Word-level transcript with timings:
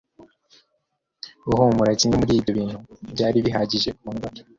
Guhumura 1.45 1.91
kimwe 1.99 2.15
muri 2.21 2.31
ibyo 2.39 2.51
bintu 2.59 2.77
byari 3.13 3.37
bihagije 3.45 3.89
kundwara 3.99 4.39